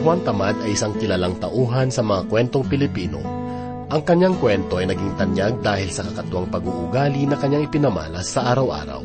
[0.00, 3.20] Juan Tamad ay isang kilalang tauhan sa mga kwentong Pilipino.
[3.86, 9.00] Ang kanyang kwento ay naging tanyag dahil sa kakatuwang pag-uugali na kanyang ipinamalas sa araw-araw.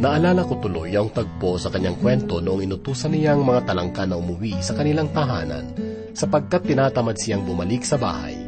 [0.00, 4.56] Naalala ko tuloy ang tagpo sa kanyang kwento noong inutusan niyang mga talangka na umuwi
[4.64, 5.76] sa kanilang tahanan
[6.16, 8.38] sapagkat tinatamad siyang bumalik sa bahay.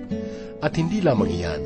[0.63, 1.63] At hindi lamang iyan,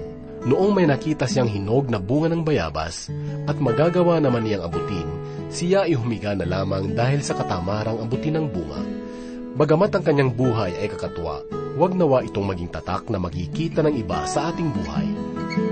[0.49, 3.13] noong may nakita siyang hinog na bunga ng bayabas
[3.47, 5.07] at magagawa naman niyang abutin,
[5.53, 9.06] siya ay humiga na lamang dahil sa katamarang abutin ng bunga.
[9.57, 11.41] Bagamat ang kanyang buhay ay kakatuwa,
[11.81, 15.09] huwag nawa itong maging tatak na makikita ng iba sa ating buhay.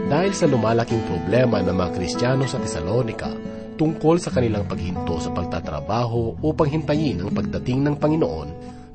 [0.08, 3.28] Dahil sa lumalaking problema ng mga Kristiyano sa Tesalonika
[3.76, 8.48] tungkol sa kanilang paghinto sa pagtatrabaho upang hintayin ang pagdating ng Panginoon,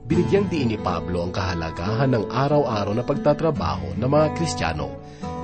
[0.10, 4.90] binigyang diin ni Pablo ang kahalagahan ng araw-araw na pagtatrabaho ng mga Kristiyano.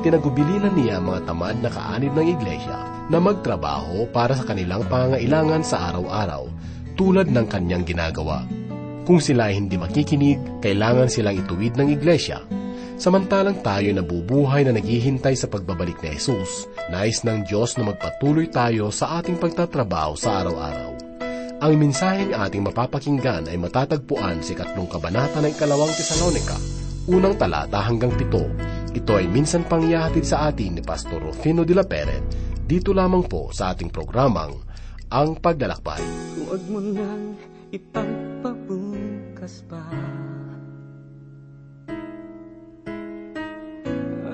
[0.02, 2.82] Tinagubilinan niya ang mga tamad na kaanib ng iglesia
[3.14, 6.50] na magtrabaho para sa kanilang pangangailangan sa araw-araw
[6.98, 8.65] tulad ng kanyang ginagawa.
[9.06, 12.42] Kung sila ay hindi makikinig, kailangan silang ituwid ng iglesia.
[12.98, 18.90] Samantalang tayo nabubuhay na naghihintay sa pagbabalik ni Jesus, nais ng Diyos na magpatuloy tayo
[18.90, 20.98] sa ating pagtatrabaho sa araw-araw.
[21.62, 26.58] Ang mensaheng ating mapapakinggan ay matatagpuan sa ikatlong kabanata ng ikalawang Tesalonika,
[27.06, 28.42] unang talata hanggang pito.
[28.90, 32.26] Ito ay minsan pang ihahatid sa atin ni Pastor Rufino de la Pere,
[32.66, 34.58] dito lamang po sa ating programang
[35.14, 36.02] Ang Paglalakbay.
[36.42, 37.38] Huwag mo nang
[39.46, 39.86] ipagpabukas pa.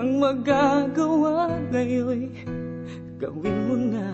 [0.02, 2.34] Ang magagawa ngayon
[3.20, 4.09] gawin mo na.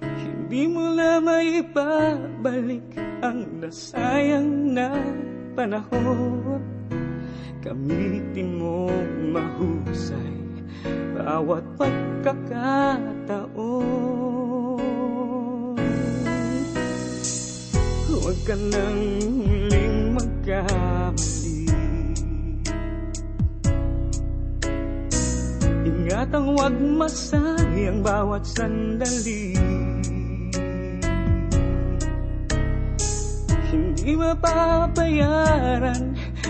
[0.00, 4.96] Hindi mo na maibabalik ang nasayang na
[5.58, 6.62] panahon.
[7.60, 8.88] Gamitin mo
[9.32, 10.36] mahusay
[11.16, 14.03] bawat pagkakataon
[18.34, 18.98] Huwag ka nang
[19.46, 21.70] muling magkamali.
[25.86, 29.54] Ingatang huwag masayang bawat sandali.
[33.70, 36.02] Hindi mapapayaran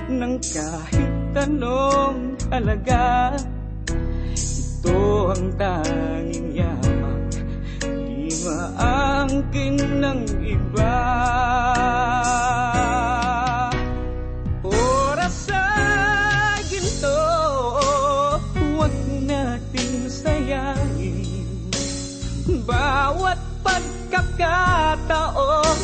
[0.09, 3.37] ng kahit anong halaga.
[4.33, 6.74] Ito ang tanging Di
[8.44, 11.00] maangkin ng iba.
[14.60, 15.65] Oras sa
[16.69, 17.25] ginto
[18.53, 18.93] Huwag
[19.25, 21.25] nating sayangin
[22.69, 25.78] Bawat pagkakataon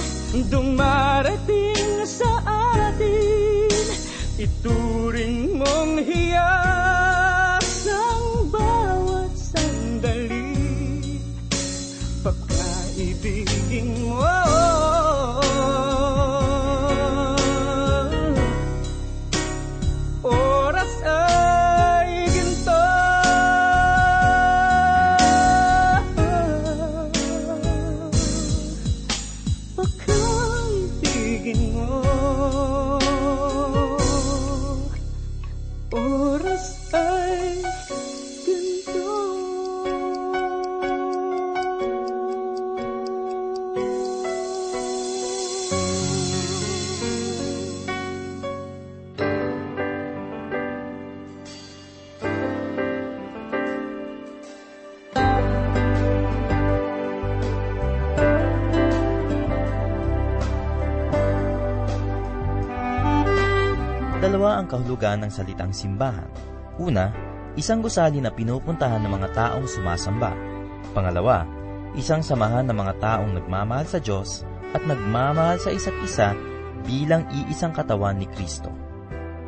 [0.53, 3.73] Dumarating sa atin.
[4.41, 6.60] Ituring mong hiyas
[64.59, 66.27] Ang kahulugan ng salitang simbahan.
[66.81, 67.13] Una,
[67.55, 70.33] isang gusali na pinupuntahan ng mga taong sumasamba.
[70.97, 71.47] Pangalawa,
[71.95, 74.43] isang samahan ng mga taong nagmamahal sa Diyos
[74.75, 76.29] at nagmamahal sa isa't isa
[76.87, 78.71] bilang iisang katawan ni Kristo.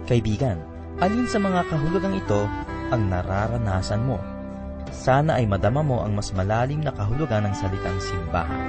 [0.05, 0.59] Kaibigan,
[0.99, 2.45] alin sa mga kahulugang ito
[2.91, 4.19] ang nararanasan mo?
[4.93, 8.61] Sana ay madama mo ang mas malalim na kahulugan ng salitang simbahan.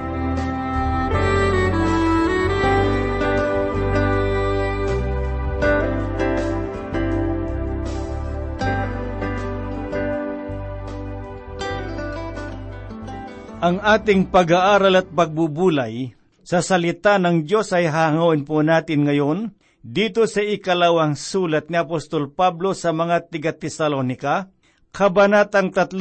[13.64, 16.12] Ang ating pag-aaral at pagbubulay
[16.44, 22.28] sa salita ng Diyos ay hangoin po natin ngayon dito sa ikalawang sulat ni Apostol
[22.28, 24.52] Pablo sa mga tiga-Tesalonika,
[24.92, 25.96] Kabanatang 3,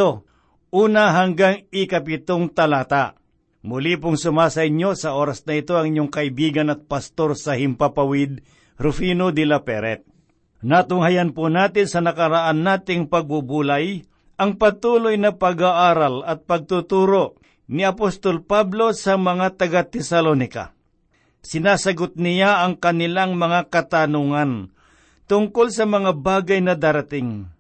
[0.76, 3.16] una hanggang ikapitong talata.
[3.64, 8.44] Muli pong sumasa inyo sa oras na ito ang inyong kaibigan at pastor sa Himpapawid,
[8.76, 10.04] Rufino de la Peret.
[10.68, 14.04] Natunghayan po natin sa nakaraan nating pagbubulay
[14.36, 20.76] ang patuloy na pag-aaral at pagtuturo ni Apostol Pablo sa mga taga-Tesalonika.
[21.44, 24.72] Sinasagot niya ang kanilang mga katanungan
[25.28, 27.52] tungkol sa mga bagay na darating.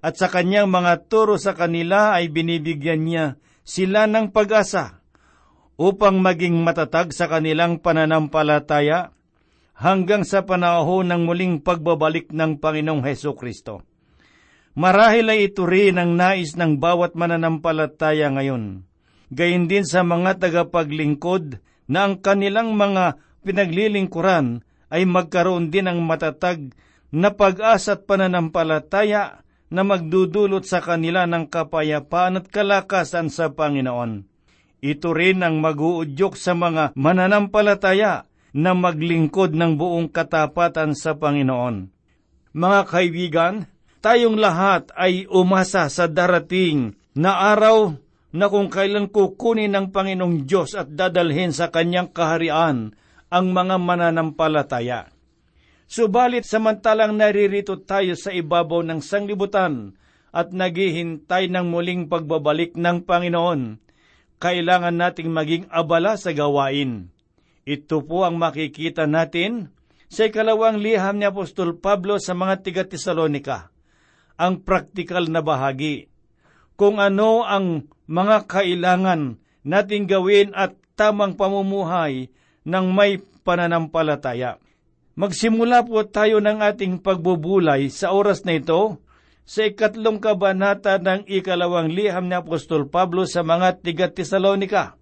[0.00, 3.26] At sa kanyang mga turo sa kanila ay binibigyan niya
[3.66, 5.02] sila ng pag-asa
[5.76, 9.12] upang maging matatag sa kanilang pananampalataya
[9.76, 13.84] hanggang sa panahon ng muling pagbabalik ng Panginoong Heso Kristo.
[14.78, 18.87] Marahil ay ito rin ang nais ng bawat mananampalataya ngayon.
[19.28, 26.72] Gayun din sa mga tagapaglingkod na ang kanilang mga pinaglilingkuran ay magkaroon din ng matatag
[27.12, 34.24] na pag-asa at pananampalataya na magdudulot sa kanila ng kapayapaan at kalakasan sa Panginoon.
[34.80, 38.24] Ito rin ang maguudyok sa mga mananampalataya
[38.56, 41.92] na maglingkod ng buong katapatan sa Panginoon.
[42.56, 43.54] Mga kaibigan,
[44.00, 47.92] tayong lahat ay umasa sa darating na araw
[48.32, 52.92] na kung kailan kukunin ng Panginoong Diyos at dadalhin sa kanyang kaharian
[53.28, 55.08] ang mga mananampalataya.
[55.88, 59.96] Subalit samantalang naririto tayo sa ibabaw ng sanglibutan
[60.28, 63.80] at naghihintay ng muling pagbabalik ng Panginoon,
[64.36, 67.08] kailangan nating maging abala sa gawain.
[67.64, 69.72] Ito po ang makikita natin
[70.12, 73.72] sa ikalawang liham ni Apostol Pablo sa mga tiga-Tesalonika,
[74.36, 76.08] ang praktikal na bahagi,
[76.78, 82.30] kung ano ang mga kailangan nating gawin at tamang pamumuhay
[82.62, 84.62] ng may pananampalataya.
[85.18, 89.02] Magsimula po tayo ng ating pagbubulay sa oras na ito
[89.42, 94.94] sa ikatlong kabanata ng ikalawang liham ni Apostol Pablo sa mga tiga-Tesalonika.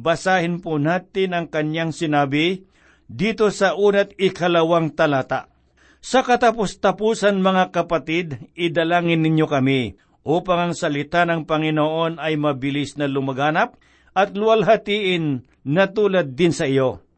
[0.00, 2.64] Basahin po natin ang kanyang sinabi
[3.04, 5.52] dito sa unat ikalawang talata.
[6.00, 13.08] Sa katapos-tapusan mga kapatid, idalangin ninyo kami upang ang salita ng Panginoon ay mabilis na
[13.08, 13.80] lumaganap
[14.12, 17.08] at luwalhatiin na tulad din sa iyo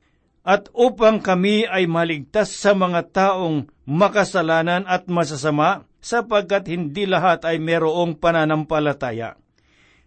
[0.40, 7.60] at upang kami ay maligtas sa mga taong makasalanan at masasama, sapagkat hindi lahat ay
[7.60, 9.36] merong pananampalataya.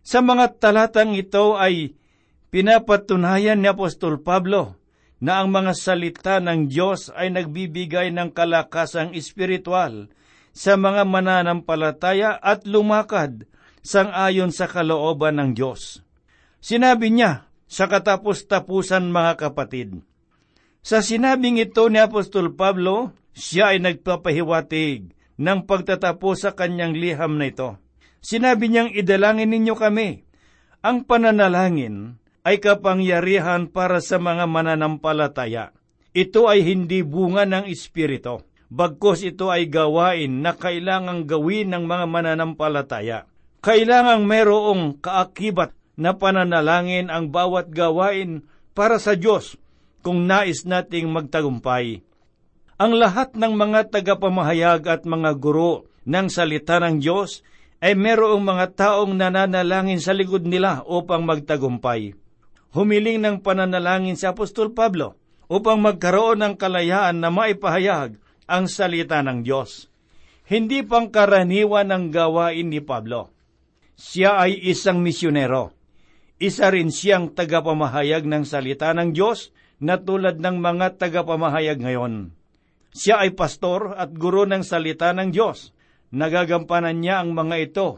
[0.01, 1.94] Sa mga talatang ito ay
[2.49, 4.81] pinapatunayan ni Apostol Pablo
[5.21, 10.09] na ang mga salita ng Diyos ay nagbibigay ng kalakasang espiritual
[10.53, 13.50] sa mga mananampalataya at lumakad
[13.81, 16.05] sang ayon sa kalooban ng Diyos.
[16.63, 20.05] Sinabi niya sa katapos-tapusan mga kapatid,
[20.83, 27.47] sa sinabing ito ni Apostol Pablo, siya ay nagpapahiwatig ng pagtatapos sa kanyang liham na
[27.47, 27.79] ito.
[28.19, 30.27] Sinabi niyang idalangin ninyo kami.
[30.83, 35.71] Ang pananalangin ay kapangyarihan para sa mga mananampalataya.
[36.11, 42.05] Ito ay hindi bunga ng Espiritu, bagkos ito ay gawain na kailangang gawin ng mga
[42.09, 43.29] mananampalataya.
[43.61, 48.41] Kailangang merong kaakibat na pananalangin ang bawat gawain
[48.73, 49.61] para sa Diyos
[50.01, 52.01] kung nais nating magtagumpay.
[52.81, 57.45] Ang lahat ng mga tagapamahayag at mga guro ng salita ng Diyos
[57.79, 62.17] ay merong mga taong nananalangin sa likod nila upang magtagumpay.
[62.73, 65.13] Humiling ng pananalangin si Apostol Pablo
[65.45, 68.17] upang magkaroon ng kalayaan na maipahayag
[68.48, 69.88] ang salita ng Diyos.
[70.48, 73.31] Hindi pangkaraniwan ang gawain ni Pablo.
[73.95, 75.71] Siya ay isang misyonero.
[76.42, 82.35] Isa rin siyang tagapamahayag ng salita ng Diyos na tulad ng mga tagapamahayag ngayon.
[82.92, 85.71] Siya ay pastor at guro ng salita ng Diyos.
[86.14, 87.90] Nagagampanan niya ang mga ito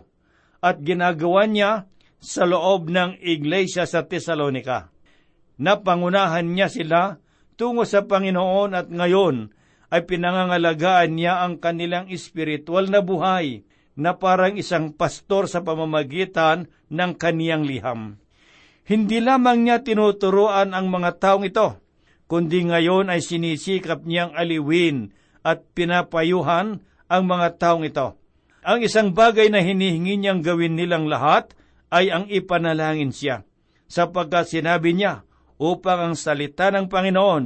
[0.64, 1.90] at ginagawa niya
[2.22, 4.94] sa loob ng iglesia sa Tesalonika.
[5.60, 7.20] Napangunahan niya sila
[7.56, 9.55] tungo sa Panginoon at ngayon
[9.94, 13.66] ay pinangangalagaan niya ang kanilang espiritual na buhay
[13.96, 18.20] na parang isang pastor sa pamamagitan ng kaniyang liham.
[18.86, 21.82] Hindi lamang niya tinuturoan ang mga taong ito,
[22.30, 25.10] kundi ngayon ay sinisikap niyang aliwin
[25.42, 28.20] at pinapayuhan ang mga taong ito.
[28.66, 31.54] Ang isang bagay na hinihingi niyang gawin nilang lahat
[31.94, 33.46] ay ang ipanalangin siya,
[33.86, 35.24] sapagkat sinabi niya
[35.56, 37.44] upang ang salita ng Panginoon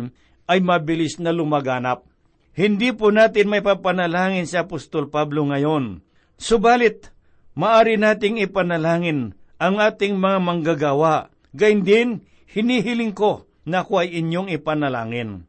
[0.49, 2.08] ay mabilis na lumaganap.
[2.57, 6.01] Hindi po natin may papanalangin si Apostol Pablo ngayon.
[6.39, 7.13] Subalit,
[7.53, 11.29] maari nating ipanalangin ang ating mga manggagawa.
[11.51, 12.09] Gayun din,
[12.49, 15.45] hinihiling ko na ako ay inyong ipanalangin.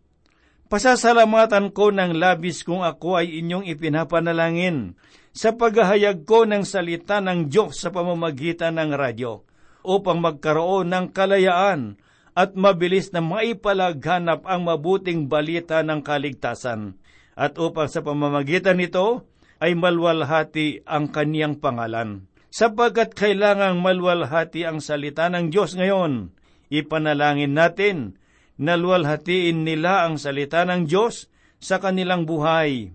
[0.70, 4.94] Pasasalamatan ko ng labis kung ako ay inyong ipinapanalangin
[5.34, 9.42] sa paghahayag ko ng salita ng Diyos sa pamamagitan ng radyo
[9.82, 11.98] upang magkaroon ng kalayaan
[12.40, 16.96] at mabilis na maipalaghanap ang mabuting balita ng kaligtasan
[17.36, 19.28] at upang sa pamamagitan nito
[19.60, 26.32] ay malwalhati ang kaniyang pangalan sapagkat kailangang malwalhati ang salita ng Diyos ngayon.
[26.72, 28.16] Ipanalangin natin
[28.60, 31.28] naluwalhatiin nila ang salita ng Diyos
[31.60, 32.92] sa kanilang buhay.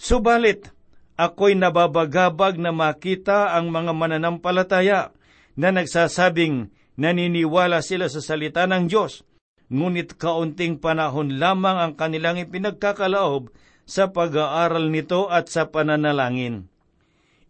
[0.00, 0.72] Subalit,
[1.20, 5.12] ako'y nababagabag na makita ang mga mananampalataya
[5.52, 9.24] na nagsasabing naniniwala sila sa salita ng Diyos,
[9.72, 13.48] ngunit kaunting panahon lamang ang kanilang ipinagkakalaob
[13.88, 16.68] sa pag-aaral nito at sa pananalangin.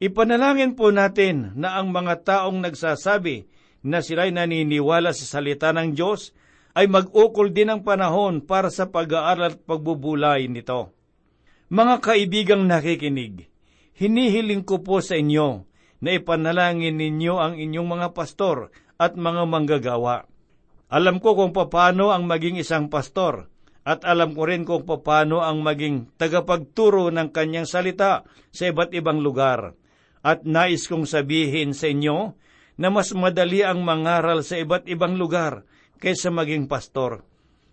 [0.01, 3.51] Ipanalangin po natin na ang mga taong nagsasabi
[3.85, 6.33] na sila'y naniniwala sa salita ng Diyos
[6.79, 10.95] ay mag-ukol din ng panahon para sa pag-aaral at pagbubulay nito.
[11.69, 13.51] Mga kaibigang nakikinig,
[13.99, 15.67] hinihiling ko po sa inyo
[16.01, 20.29] na ipanalangin ninyo ang inyong mga pastor at mga manggagawa.
[20.93, 23.49] Alam ko kung paano ang maging isang pastor
[23.81, 29.25] at alam ko rin kung paano ang maging tagapagturo ng kanyang salita sa iba't ibang
[29.25, 29.73] lugar.
[30.21, 32.37] At nais kong sabihin sa inyo
[32.77, 35.65] na mas madali ang mangaral sa iba't ibang lugar
[35.97, 37.25] kaysa maging pastor.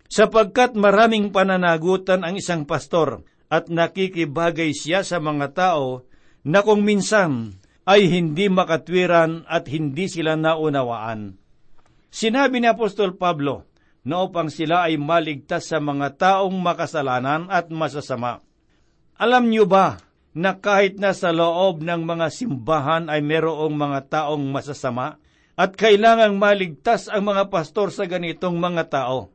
[0.08, 6.08] Sapagkat maraming pananagutan ang isang pastor at nakikibagay siya sa mga tao
[6.40, 11.40] na kung minsan ay hindi makatwiran at hindi sila naunawaan.
[12.12, 13.64] Sinabi ni Apostol Pablo
[14.04, 18.44] na upang sila ay maligtas sa mga taong makasalanan at masasama.
[19.16, 20.04] Alam niyo ba
[20.36, 25.16] na kahit na sa loob ng mga simbahan ay merong mga taong masasama
[25.56, 29.32] at kailangang maligtas ang mga pastor sa ganitong mga tao?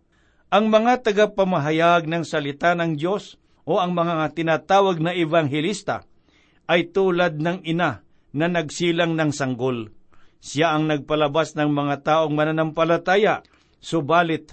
[0.54, 3.34] Ang mga tagapamahayag ng salita ng Diyos
[3.66, 6.06] o ang mga tinatawag na evangelista
[6.70, 8.03] ay tulad ng ina
[8.34, 9.94] na nagsilang ng sanggol.
[10.44, 13.46] Siya ang nagpalabas ng mga taong mananampalataya,
[13.80, 14.52] subalit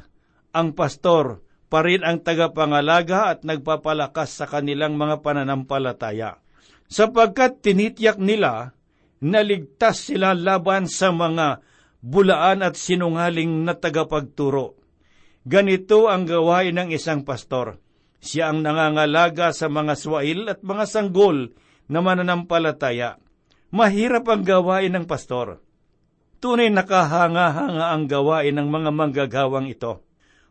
[0.54, 6.42] ang pastor pa rin ang tagapangalaga at nagpapalakas sa kanilang mga pananampalataya.
[6.90, 8.74] Sapagkat tinitiyak nila
[9.22, 11.62] na ligtas sila laban sa mga
[12.02, 14.74] bulaan at sinungaling na tagapagturo.
[15.46, 17.78] Ganito ang gawain ng isang pastor.
[18.18, 21.54] Siya ang nangangalaga sa mga swail at mga sanggol
[21.86, 23.16] na mananampalataya.
[23.70, 25.62] Mahirap ang gawain ng pastor.
[26.42, 30.02] Tunay nakahanga-hanga ang gawain ng mga manggagawang ito.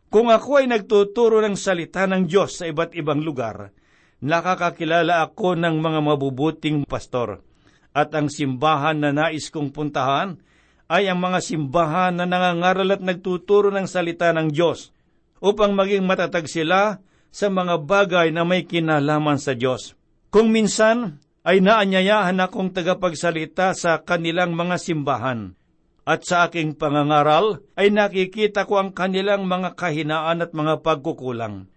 [0.08, 3.76] Kung ako ay nagtuturo ng salita ng Diyos sa iba't ibang lugar,
[4.24, 7.44] nakakakilala ako ng mga mabubuting pastor.
[7.92, 10.40] At ang simbahan na nais kong puntahan
[10.88, 14.96] ay ang mga simbahan na nangangaral at nagtuturo ng salita ng Diyos
[15.44, 19.92] upang maging matatag sila sa mga bagay na may kinalaman sa Diyos.
[20.32, 25.56] Kung minsan ay naanyayahan akong tagapagsalita sa kanilang mga simbahan,
[26.04, 31.70] at sa aking pangangaral ay nakikita ko ang kanilang mga kahinaan at mga pagkukulang.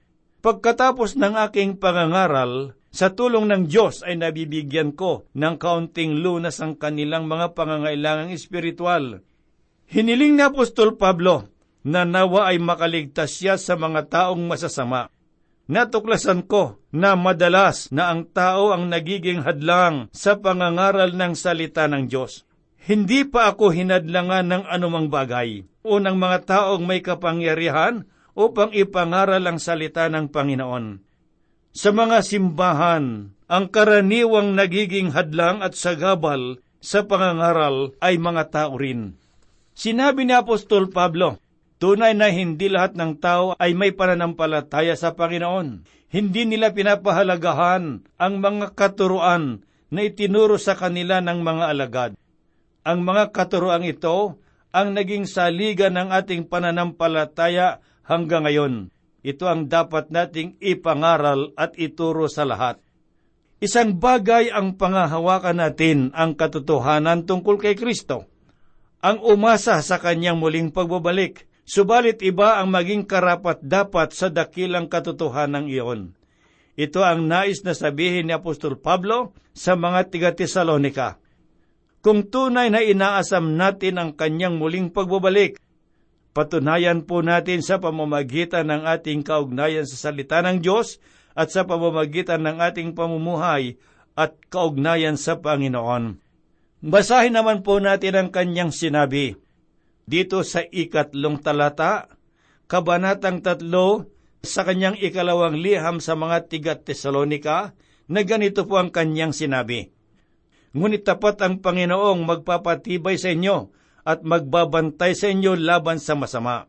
[0.44, 6.78] Pagkatapos ng aking pangangaral, sa tulong ng Diyos ay nabibigyan ko ng kaunting lunas ang
[6.78, 9.26] kanilang mga pangangailangang espiritual.
[9.90, 11.50] Hiniling ni Apostol Pablo
[11.82, 15.10] na nawa ay makaligtas siya sa mga taong masasama.
[15.64, 22.12] Natuklasan ko na madalas na ang tao ang nagiging hadlang sa pangangaral ng salita ng
[22.12, 22.44] Diyos.
[22.84, 28.04] Hindi pa ako hinadlangan ng anumang bagay o ng mga taong may kapangyarihan
[28.36, 31.00] upang ipangaral ang salita ng Panginoon.
[31.72, 39.16] Sa mga simbahan, ang karaniwang nagiging hadlang at sagabal sa pangangaral ay mga tao rin.
[39.72, 41.40] Sinabi ni Apostol Pablo,
[41.84, 45.84] tunay na hindi lahat ng tao ay may pananampalataya sa Panginoon.
[46.08, 52.12] Hindi nila pinapahalagahan ang mga katuruan na itinuro sa kanila ng mga alagad.
[52.88, 54.40] Ang mga katuroang ito
[54.72, 58.88] ang naging saligan ng ating pananampalataya hanggang ngayon.
[59.20, 62.80] Ito ang dapat nating ipangaral at ituro sa lahat.
[63.60, 68.24] Isang bagay ang pangahawakan natin ang katotohanan tungkol kay Kristo.
[69.04, 75.68] Ang umasa sa kanyang muling pagbabalik, subalit iba ang maging karapat dapat sa dakilang katotohanan
[75.68, 76.16] iyon.
[76.74, 81.24] Ito ang nais na sabihin ni Apostol Pablo sa mga tiga-Tesalonika
[82.04, 85.56] kung tunay na inaasam natin ang kanyang muling pagbabalik.
[86.36, 91.00] Patunayan po natin sa pamamagitan ng ating kaugnayan sa salita ng Diyos
[91.32, 93.80] at sa pamamagitan ng ating pamumuhay
[94.20, 96.20] at kaugnayan sa Panginoon.
[96.84, 99.40] Basahin naman po natin ang kanyang sinabi.
[100.04, 102.12] Dito sa ikatlong talata,
[102.68, 104.12] kabanatang tatlo,
[104.44, 107.72] sa kanyang ikalawang liham sa mga tiga Tesalonika,
[108.12, 109.94] na ganito po ang kanyang sinabi
[110.74, 113.70] ngunit tapat ang Panginoong magpapatibay sa inyo
[114.04, 116.68] at magbabantay sa inyo laban sa masama.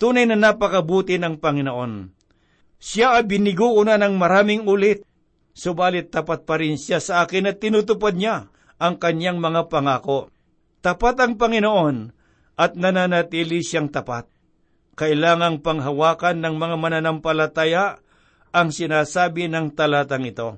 [0.00, 2.14] Tunay na napakabuti ng Panginoon.
[2.80, 5.02] Siya ay binigo una ng maraming ulit,
[5.52, 8.48] subalit tapat pa rin siya sa akin at tinutupad niya
[8.78, 10.30] ang kanyang mga pangako.
[10.80, 12.14] Tapat ang Panginoon
[12.56, 14.26] at nananatili siyang tapat.
[14.96, 18.00] kailangang panghawakan ng mga mananampalataya
[18.56, 20.56] ang sinasabi ng talatang ito.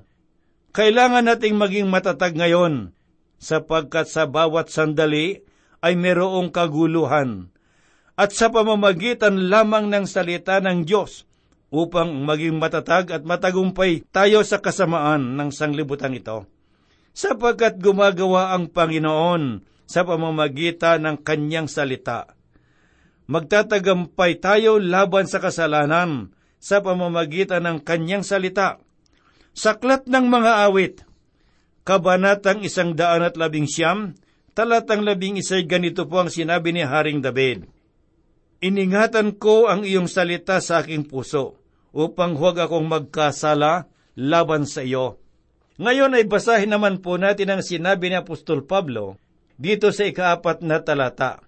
[0.71, 2.95] Kailangan nating maging matatag ngayon
[3.35, 5.43] sapagkat sa bawat sandali
[5.83, 7.51] ay merong kaguluhan
[8.15, 11.27] at sa pamamagitan lamang ng salita ng Diyos
[11.67, 16.47] upang maging matatag at matagumpay tayo sa kasamaan ng sanglibutan ito.
[17.11, 22.37] Sapagkat gumagawa ang Panginoon sa pamamagitan ng kanyang salita.
[23.25, 26.29] Magtatagampay tayo laban sa kasalanan
[26.61, 28.77] sa pamamagitan ng kanyang salita.
[29.57, 31.09] Saklat ng mga awit,
[31.89, 34.13] Kabanatang isang daan at labing siyam,
[34.53, 37.65] talatang labing isa'y ganito po ang sinabi ni Haring David.
[38.61, 41.57] Iningatan ko ang iyong salita sa aking puso,
[41.89, 45.17] upang huwag akong magkasala laban sa iyo.
[45.81, 49.17] Ngayon ay basahin naman po natin ang sinabi ni Apostol Pablo
[49.59, 51.43] dito sa ikaapat na talata.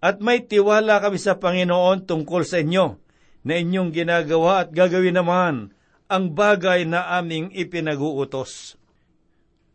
[0.00, 2.96] At may tiwala kami sa Panginoon tungkol sa inyo,
[3.44, 5.76] na inyong ginagawa at gagawin naman
[6.08, 8.80] ang bagay na aming ipinag-uutos.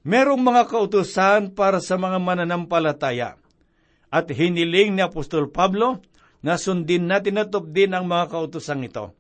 [0.04, 3.40] Merong mga kautusan para sa mga mananampalataya,
[4.12, 6.04] at hiniling ni Apostol Pablo
[6.44, 9.16] na sundin natin at din ang mga kautusan ito.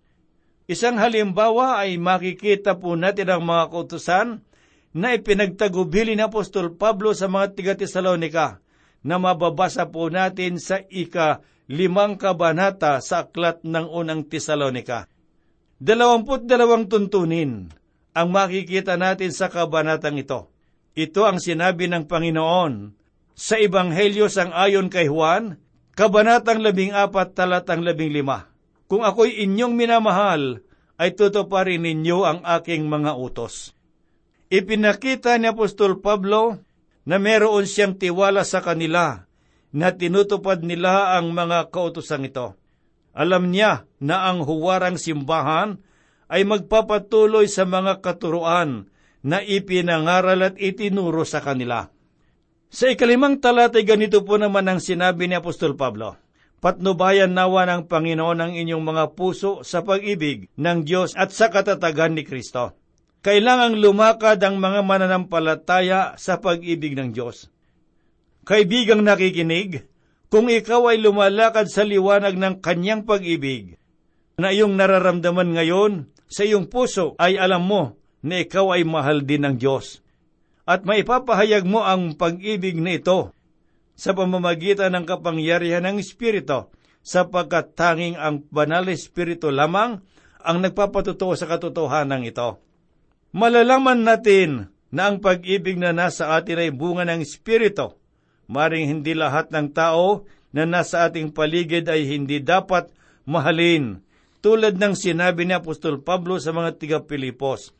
[0.67, 4.43] Isang halimbawa ay makikita po natin ang mga kautusan
[4.93, 8.61] na ipinagtagubili ni Apostol Pablo sa mga tiga-Tesalonika
[9.03, 15.09] na mababasa po natin sa ika limang kabanata sa aklat ng unang Tesalonika.
[15.81, 17.67] Dalawamput dalawang tuntunin
[18.13, 20.53] ang makikita natin sa kabanatang ito.
[20.93, 22.73] Ito ang sinabi ng Panginoon
[23.33, 25.57] sa Ebanghelyo sang ayon kay Juan,
[25.97, 28.45] kabanatang labing apat talatang labing lima.
[28.85, 30.61] Kung ako'y inyong minamahal,
[31.01, 33.73] ay tutuparin ninyo ang aking mga utos.
[34.53, 36.61] Ipinakita ni Apostol Pablo
[37.09, 39.25] na meron siyang tiwala sa kanila
[39.73, 42.53] na tinutupad nila ang mga kautusang ito.
[43.17, 45.81] Alam niya na ang huwarang simbahan
[46.29, 48.93] ay magpapatuloy sa mga katuruan
[49.25, 51.89] na ipinangaral at itinuro sa kanila.
[52.69, 56.13] Sa ikalimang talatay ganito po naman ang sinabi ni Apostol Pablo,
[56.61, 62.13] Patnubayan nawa ng Panginoon ang inyong mga puso sa pag-ibig ng Diyos at sa katatagan
[62.13, 62.82] ni Kristo.
[63.23, 67.47] Kailangang lumakad ang mga mananampalataya sa pag-ibig ng Diyos.
[68.43, 69.87] Kaibigang nakikinig,
[70.27, 73.79] kung ikaw ay lumalakad sa liwanag ng kanyang pag-ibig,
[74.35, 79.47] na iyong nararamdaman ngayon sa iyong puso ay alam mo na ikaw ay mahal din
[79.47, 80.03] ng Diyos.
[80.67, 83.31] At maipapahayag mo ang pag-ibig na ito
[83.95, 86.67] sa pamamagitan ng kapangyarihan ng Espiritu,
[86.99, 90.03] sapagkat tanging ang banal Espiritu lamang
[90.43, 92.59] ang nagpapatutuo sa katotohanan ito.
[93.33, 97.97] Malalaman natin na ang pag-ibig na nasa atin ay bunga ng Espiritu,
[98.45, 102.91] Maring hindi lahat ng tao na nasa ating paligid ay hindi dapat
[103.25, 104.03] mahalin,
[104.43, 107.71] tulad ng sinabi ni Apostol Pablo sa mga tiga-Pilipos,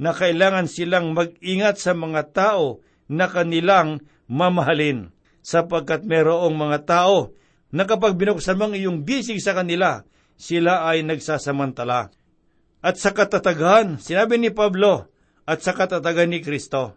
[0.00, 5.12] na kailangan silang mag-ingat sa mga tao na kanilang mamahalin,
[5.44, 7.36] sapagkat merong mga tao
[7.70, 10.02] na kapag binuksan mong iyong bisig sa kanila,
[10.34, 12.10] sila ay nagsasamantala.
[12.86, 15.10] At sa katatagan, sinabi ni Pablo,
[15.42, 16.94] at sa katatagan ni Kristo,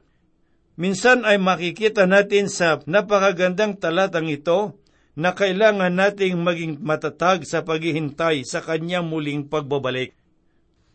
[0.80, 4.80] Minsan ay makikita natin sa napakagandang talatang ito
[5.20, 10.16] na kailangan nating maging matatag sa paghihintay sa kanyang muling pagbabalik.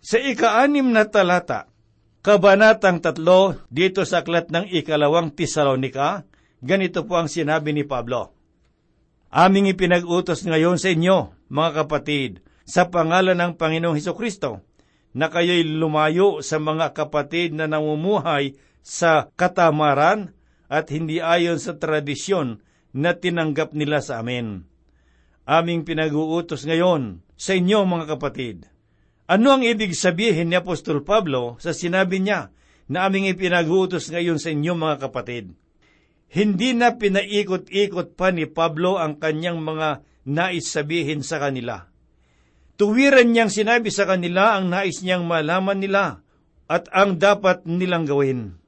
[0.00, 1.68] Sa ikaanim na talata,
[2.24, 6.24] kabanatang tatlo dito sa aklat ng ikalawang Tesalonika,
[6.64, 8.33] ganito po ang sinabi ni Pablo.
[9.28, 14.64] Aming ipinag-utos ngayon sa inyo, mga kapatid, sa pangalan ng Panginoong Heso Kristo,
[15.14, 20.35] na kayo'y lumayo sa mga kapatid na namumuhay sa katamaran
[20.66, 24.66] at hindi ayon sa tradisyon na tinanggap nila sa amin.
[25.46, 28.66] Aming pinag-uutos ngayon sa inyo mga kapatid.
[29.24, 32.53] Ano ang ibig sabihin ni Apostol Pablo sa sinabi niya
[32.90, 35.57] na aming ipinag-uutos ngayon sa inyo mga kapatid?
[36.29, 41.93] Hindi na pinaikot-ikot pa ni Pablo ang kanyang mga nais sabihin sa kanila.
[42.74, 46.26] Tuwiran niyang sinabi sa kanila ang nais niyang malaman nila
[46.66, 48.58] at ang dapat nilang gawin.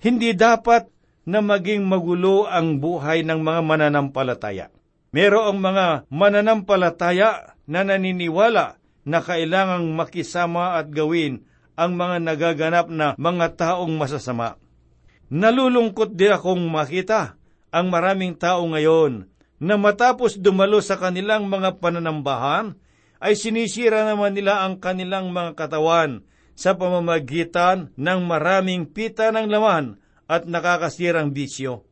[0.00, 0.88] Hindi dapat
[1.28, 4.66] na maging magulo ang buhay ng mga mananampalataya.
[5.12, 11.44] Merong mga mananampalataya na naniniwala na kailangang makisama at gawin
[11.76, 14.56] ang mga nagaganap na mga taong masasama.
[15.28, 17.36] Nalulungkot din akong makita
[17.74, 19.26] ang maraming tao ngayon
[19.58, 22.76] na matapos dumalo sa kanilang mga pananambahan,
[23.24, 29.96] ay sinisira naman nila ang kanilang mga katawan sa pamamagitan ng maraming pita ng laman
[30.28, 31.88] at nakakasirang bisyo.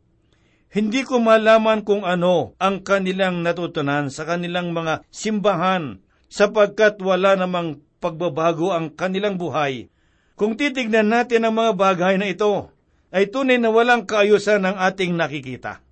[0.68, 7.80] Hindi ko malaman kung ano ang kanilang natutunan sa kanilang mga simbahan sapagkat wala namang
[7.96, 9.88] pagbabago ang kanilang buhay.
[10.36, 12.72] Kung titignan natin ang mga bagay na ito,
[13.12, 15.84] ay tunay na walang kaayusan ang ating nakikita.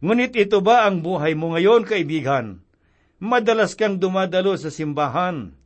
[0.00, 2.65] Ngunit ito ba ang buhay mo ngayon, kaibigan?
[3.16, 5.56] Madalas kang dumadalo sa simbahan,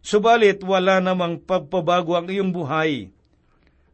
[0.00, 3.12] subalit wala namang pagpabago ang iyong buhay.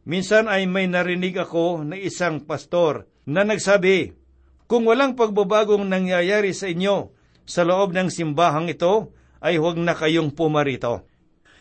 [0.07, 4.15] Minsan ay may narinig ako na isang pastor na nagsabi,
[4.63, 7.11] Kung walang pagbabagong nangyayari sa inyo
[7.43, 9.11] sa loob ng simbahang ito,
[9.43, 11.03] ay huwag na kayong pumarito.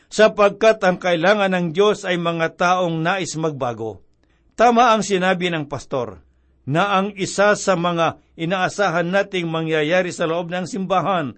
[0.06, 4.06] Sapagkat ang kailangan ng Diyos ay mga taong nais magbago.
[4.54, 6.29] Tama ang sinabi ng pastor
[6.68, 11.36] na ang isa sa mga inaasahan nating mangyayari sa loob ng simbahan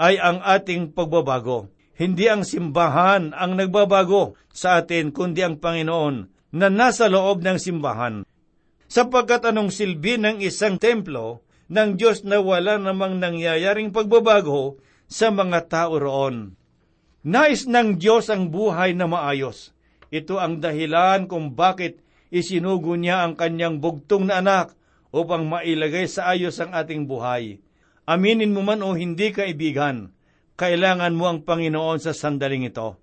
[0.00, 1.68] ay ang ating pagbabago.
[1.92, 6.16] Hindi ang simbahan ang nagbabago sa atin, kundi ang Panginoon
[6.56, 8.24] na nasa loob ng simbahan.
[8.88, 14.76] Sapagkat anong silbi ng isang templo ng Diyos na wala namang nangyayaring pagbabago
[15.08, 16.56] sa mga tao roon.
[17.22, 19.72] Nais ng Diyos ang buhay na maayos.
[20.12, 22.02] Ito ang dahilan kung bakit
[22.32, 24.72] isinugo niya ang kanyang bugtong na anak
[25.12, 27.60] upang mailagay sa ayos ang ating buhay.
[28.08, 30.10] Aminin mo man o hindi kaibigan,
[30.56, 32.96] kailangan mo ang Panginoon sa sandaling ito.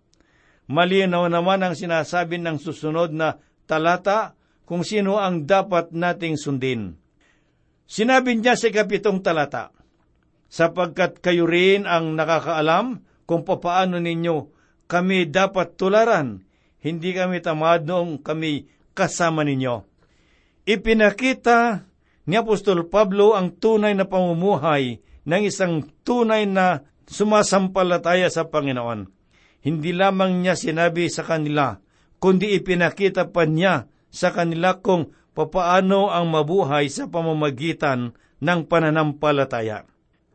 [0.66, 3.38] Malinaw naman ang sinasabi ng susunod na
[3.70, 4.34] talata
[4.66, 6.98] kung sino ang dapat nating sundin.
[7.90, 9.74] Sinabi niya sa kapitong talata,
[10.50, 14.50] sapagkat kayo rin ang nakakaalam kung papaano ninyo
[14.90, 16.42] kami dapat tularan,
[16.82, 18.66] hindi kami tamad noong kami
[19.00, 19.88] kasama ninyo.
[20.68, 21.88] Ipinakita
[22.28, 29.08] ni Apostol Pablo ang tunay na pamumuhay ng isang tunay na sumasampalataya sa Panginoon.
[29.64, 31.80] Hindi lamang niya sinabi sa kanila,
[32.20, 39.88] kundi ipinakita pa niya sa kanila kung papaano ang mabuhay sa pamamagitan ng pananampalataya.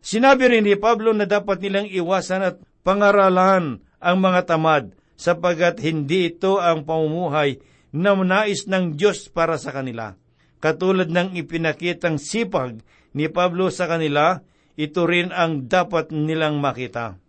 [0.04, 6.28] Sinabi rin ni Pablo na dapat nilang iwasan at pangaralan ang mga tamad sapagat hindi
[6.28, 7.62] ito ang pamumuhay
[7.94, 10.18] na nais ng Diyos para sa kanila.
[10.58, 12.82] Katulad ng ipinakitang sipag
[13.14, 14.42] ni Pablo sa kanila,
[14.74, 17.22] ito rin ang dapat nilang makita.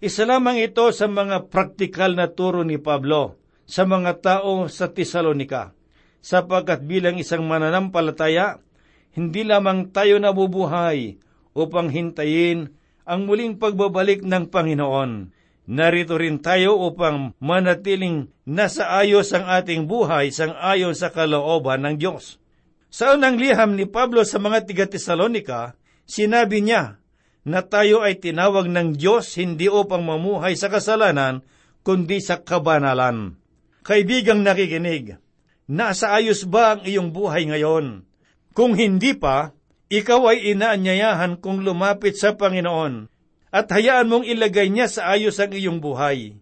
[0.00, 3.36] Isa lamang ito sa mga praktikal na turo ni Pablo
[3.68, 5.76] sa mga tao sa Tesalonika,
[6.24, 8.64] sapagkat bilang isang mananampalataya,
[9.12, 11.20] hindi lamang tayo nabubuhay
[11.52, 12.72] upang hintayin
[13.04, 15.36] ang muling pagbabalik ng Panginoon.
[15.68, 22.00] Narito rin tayo upang manatiling nasa ayos ang ating buhay sang ayon sa kalooban ng
[22.00, 22.40] Diyos.
[22.88, 25.76] Sa unang liham ni Pablo sa mga tiga-Tesalonika,
[26.08, 26.96] sinabi niya
[27.44, 31.44] na tayo ay tinawag ng Diyos hindi upang mamuhay sa kasalanan,
[31.84, 33.36] kundi sa kabanalan.
[33.84, 35.20] Kaibigang nakikinig,
[35.68, 38.08] nasa ayos ba ang iyong buhay ngayon?
[38.56, 39.52] Kung hindi pa,
[39.92, 43.17] ikaw ay inaanyayahan kung lumapit sa Panginoon
[43.48, 46.36] at hayaan mong ilagay niya sa ayos ang iyong buhay.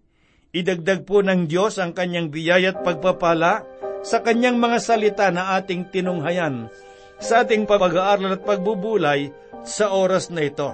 [0.51, 3.63] Idagdag po ng Diyos ang kanyang biyaya at pagpapala
[4.07, 6.71] sa kanyang mga salita na ating tinunghayan
[7.17, 9.33] sa ating pag-aaral at pagbubulay
[9.65, 10.69] sa oras na ito.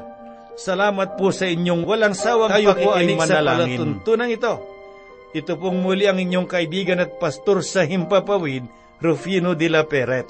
[0.59, 3.25] Salamat po sa inyong walang sawang Tayo po ay manalangin.
[3.25, 4.55] sa palatuntunan ito.
[5.33, 8.69] Ito pong muli ang inyong kaibigan at pastor sa Himpapawid,
[9.01, 10.29] Rufino de la Peret.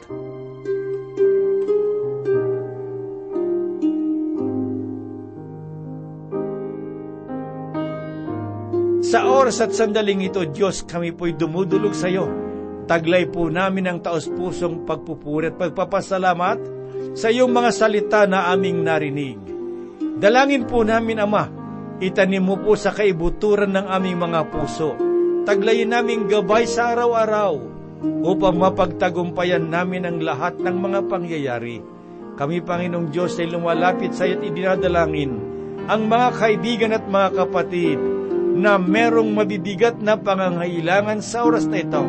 [9.12, 12.32] Sa oras at sandaling ito, Diyos, kami po'y dumudulog sa iyo.
[12.88, 16.58] Taglay po namin ang taos-pusong pagpupuri at pagpapasalamat
[17.12, 19.36] sa iyong mga salita na aming narinig.
[20.16, 21.44] Dalangin po namin, Ama,
[22.00, 24.96] itanim mo po sa kaibuturan ng aming mga puso.
[25.44, 27.52] Taglayin namin gabay sa araw-araw
[28.24, 31.84] upang mapagtagumpayan namin ang lahat ng mga pangyayari.
[32.40, 35.52] Kami, Panginoong Diyos, ay lumalapit sa iyo at idinadalangin
[35.84, 38.11] ang mga kaibigan at mga kapatid
[38.52, 42.04] na merong mabibigat na pangangailangan sa oras na ito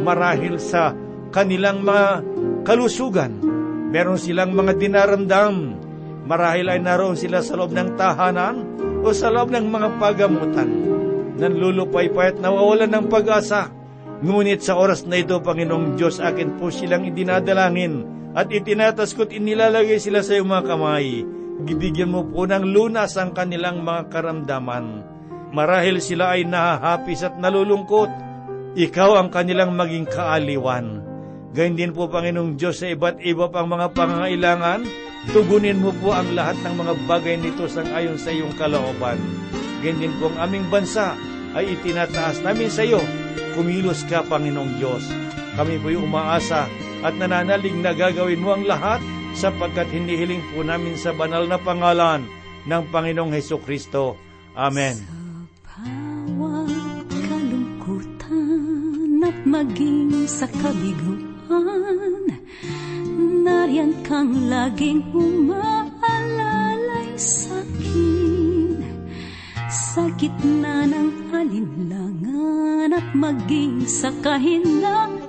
[0.00, 0.96] marahil sa
[1.30, 2.24] kanilang mga
[2.64, 3.32] kalusugan.
[3.92, 5.76] Meron silang mga dinaramdam.
[6.26, 8.62] Marahil ay naroon sila sa loob ng tahanan
[9.02, 10.70] o sa loob ng mga pagamutan.
[11.40, 13.72] Nanlulupay-pay at nawawalan ng pag-asa.
[14.20, 18.04] Ngunit sa oras na ito, Panginoong Diyos, akin po silang idinadalangin
[18.36, 21.24] at itinatas ko't inilalagay sila sa iyong mga kamay.
[21.64, 25.09] Gibigyan mo po ng lunas ang kanilang mga karamdaman
[25.50, 28.10] marahil sila ay nahahapis at nalulungkot.
[28.78, 31.02] Ikaw ang kanilang maging kaaliwan.
[31.50, 34.86] Gayun din po, Panginoong Diyos, sa iba't iba pang mga pangangailangan,
[35.34, 39.18] tugunin mo po ang lahat ng mga bagay nito sang ayon sa iyong kalooban.
[39.82, 41.18] Gayun din po ang aming bansa
[41.58, 43.02] ay itinataas namin sa iyo.
[43.58, 45.02] Kumilos ka, Panginoong Diyos.
[45.58, 46.70] Kami po'y umaasa
[47.02, 49.02] at nananalig na gagawin mo ang lahat
[49.34, 52.22] sapagkat hinihiling po namin sa banal na pangalan
[52.70, 54.14] ng Panginoong Heso Kristo.
[54.54, 55.19] Amen.
[59.44, 62.26] maging sa kabiguan.
[63.44, 65.58] Nariyan kang laging umaalalay
[67.16, 68.84] sa akin.
[69.70, 75.20] Sa gitna ng alinlangan at maging sa kahinaan.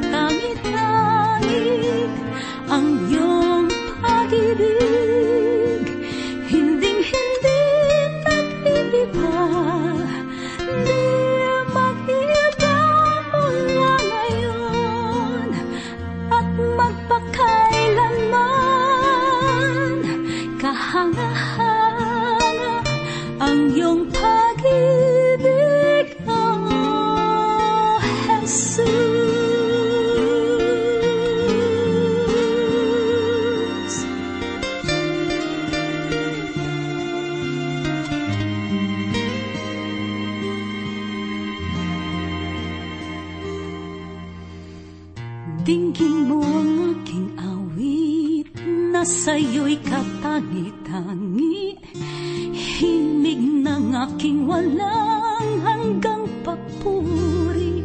[0.00, 2.10] nakangit-ngit
[2.66, 3.33] ang iyong
[53.94, 57.80] aking walang hanggang papuri.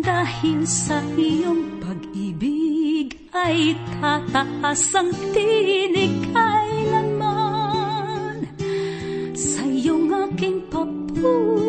[0.00, 7.68] Dahil sa iyong pag-ibig ay tataas ang tinig kailanman
[9.36, 11.59] sa iyong aking papuri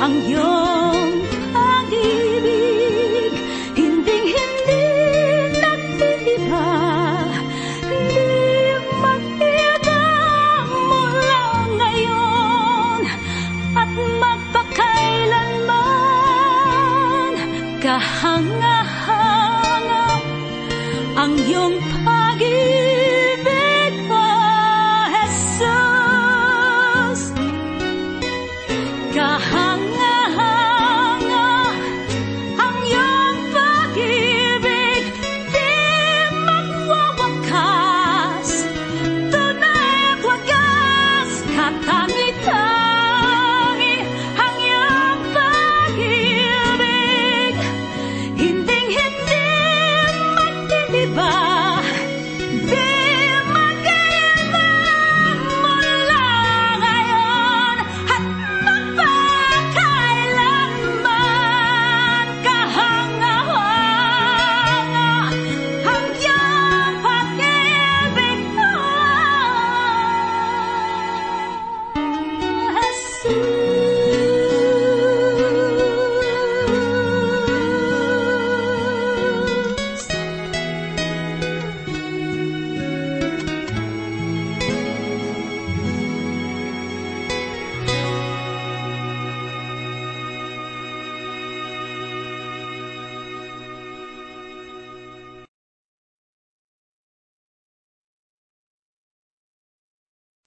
[0.00, 0.59] ang Diyos.